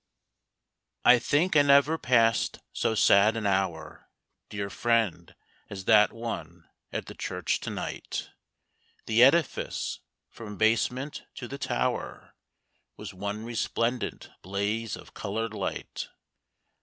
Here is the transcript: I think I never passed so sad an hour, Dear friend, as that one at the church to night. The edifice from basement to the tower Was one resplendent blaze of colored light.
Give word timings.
I 1.05 1.19
think 1.19 1.55
I 1.55 1.61
never 1.61 1.99
passed 1.99 2.57
so 2.73 2.95
sad 2.95 3.37
an 3.37 3.45
hour, 3.45 4.09
Dear 4.49 4.71
friend, 4.71 5.35
as 5.69 5.85
that 5.85 6.11
one 6.11 6.67
at 6.91 7.05
the 7.05 7.13
church 7.13 7.59
to 7.59 7.69
night. 7.69 8.31
The 9.05 9.21
edifice 9.21 9.99
from 10.27 10.57
basement 10.57 11.25
to 11.35 11.47
the 11.47 11.59
tower 11.59 12.33
Was 12.97 13.13
one 13.13 13.45
resplendent 13.45 14.31
blaze 14.41 14.97
of 14.97 15.13
colored 15.13 15.53
light. 15.53 16.07